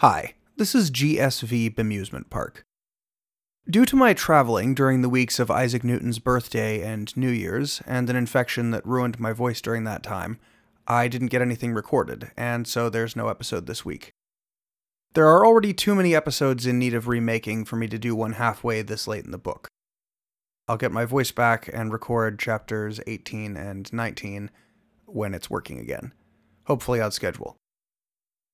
[0.00, 2.62] Hi, this is GSV Bemusement Park.
[3.68, 8.08] Due to my traveling during the weeks of Isaac Newton's birthday and New Year's, and
[8.08, 10.38] an infection that ruined my voice during that time,
[10.86, 14.12] I didn't get anything recorded, and so there's no episode this week.
[15.14, 18.34] There are already too many episodes in need of remaking for me to do one
[18.34, 19.66] halfway this late in the book.
[20.68, 24.52] I'll get my voice back and record chapters 18 and 19
[25.06, 26.12] when it's working again,
[26.66, 27.56] hopefully on schedule.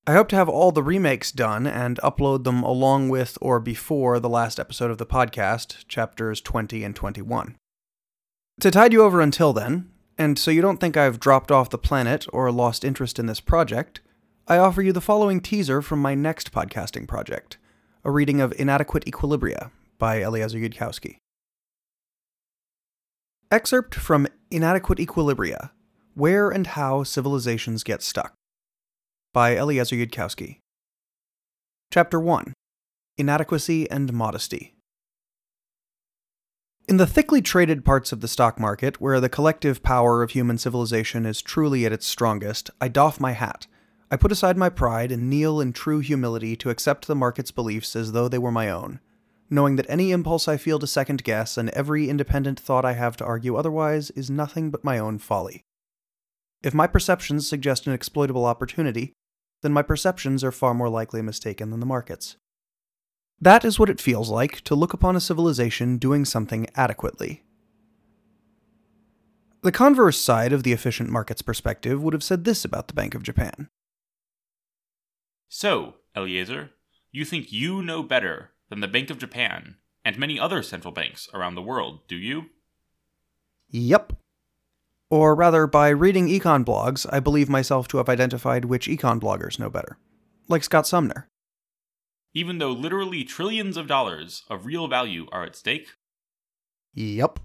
[0.06, 4.20] I hope to have all the remakes done and upload them along with or before
[4.20, 7.56] the last episode of the podcast, chapters 20 and 21.
[8.60, 11.78] To tide you over until then, and so you don't think I've dropped off the
[11.78, 14.02] planet or lost interest in this project,
[14.46, 17.56] I offer you the following teaser from my next podcasting project
[18.04, 21.16] a reading of Inadequate Equilibria by Eliezer Yudkowsky.
[23.50, 25.70] Excerpt from Inadequate Equilibria
[26.14, 28.34] Where and How Civilizations Get Stuck
[29.34, 30.60] by Eliezer Yudkowsky.
[31.92, 32.52] Chapter 1
[33.18, 34.74] Inadequacy and Modesty.
[36.86, 40.56] In the thickly traded parts of the stock market, where the collective power of human
[40.56, 43.66] civilization is truly at its strongest, I doff my hat.
[44.08, 47.96] I put aside my pride and kneel in true humility to accept the market's beliefs
[47.96, 49.00] as though they were my own,
[49.50, 53.16] knowing that any impulse I feel to second guess and every independent thought I have
[53.16, 55.62] to argue otherwise is nothing but my own folly.
[56.62, 59.12] If my perceptions suggest an exploitable opportunity,
[59.64, 62.36] then my perceptions are far more likely mistaken than the market's.
[63.40, 67.42] That is what it feels like to look upon a civilization doing something adequately.
[69.62, 73.14] The converse side of the efficient market's perspective would have said this about the Bank
[73.14, 73.70] of Japan.
[75.48, 76.72] So, Eliezer,
[77.10, 81.30] you think you know better than the Bank of Japan and many other central banks
[81.32, 82.50] around the world, do you?
[83.70, 84.12] Yep.
[85.14, 89.60] Or rather, by reading econ blogs, I believe myself to have identified which econ bloggers
[89.60, 89.96] know better.
[90.48, 91.28] Like Scott Sumner.
[92.34, 95.86] Even though literally trillions of dollars of real value are at stake?
[96.94, 97.38] Yep.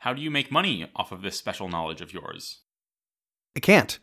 [0.00, 2.60] How do you make money off of this special knowledge of yours?
[3.56, 3.98] I can't.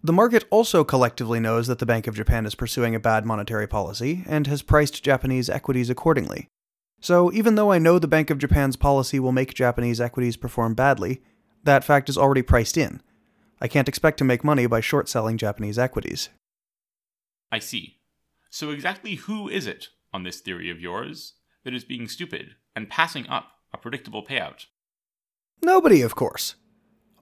[0.00, 3.66] The market also collectively knows that the Bank of Japan is pursuing a bad monetary
[3.66, 6.46] policy and has priced Japanese equities accordingly.
[7.00, 10.74] So, even though I know the Bank of Japan's policy will make Japanese equities perform
[10.74, 11.22] badly,
[11.64, 13.02] that fact is already priced in.
[13.60, 16.28] I can't expect to make money by short selling Japanese equities.
[17.50, 17.96] I see.
[18.50, 22.88] So, exactly who is it, on this theory of yours, that is being stupid and
[22.88, 24.66] passing up a predictable payout?
[25.62, 26.54] Nobody, of course.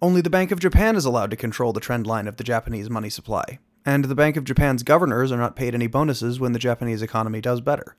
[0.03, 2.91] Only the Bank of Japan is allowed to control the trend line of the Japanese
[2.91, 6.59] money supply, and the Bank of Japan's governors are not paid any bonuses when the
[6.59, 7.97] Japanese economy does better.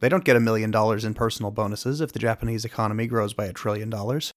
[0.00, 3.46] They don't get a million dollars in personal bonuses if the Japanese economy grows by
[3.46, 4.32] a trillion dollars.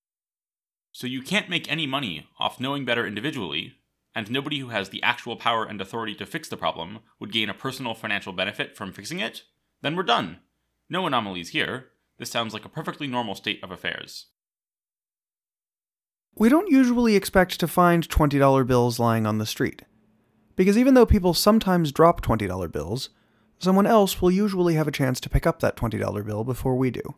[0.93, 3.73] So you can't make any money off knowing better individually,
[4.13, 7.49] and nobody who has the actual power and authority to fix the problem would gain
[7.49, 9.41] a personal financial benefit from fixing it?
[9.81, 10.37] Then we're done.
[10.91, 11.87] No anomalies here.
[12.19, 14.27] This sounds like a perfectly normal state of affairs.
[16.35, 19.81] We don't usually expect to find $20 bills lying on the street.
[20.55, 23.09] Because even though people sometimes drop $20 bills,
[23.57, 26.91] someone else will usually have a chance to pick up that $20 bill before we
[26.91, 27.15] do.